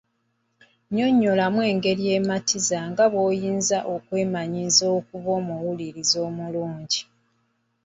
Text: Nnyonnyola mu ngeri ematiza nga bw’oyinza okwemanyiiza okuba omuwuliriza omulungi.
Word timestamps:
Nnyonnyola 0.87 1.45
mu 1.55 1.63
ngeri 1.75 2.03
ematiza 2.17 2.79
nga 2.89 3.05
bw’oyinza 3.11 3.77
okwemanyiiza 3.93 4.85
okuba 4.97 5.29
omuwuliriza 5.39 6.17
omulungi. 6.27 7.01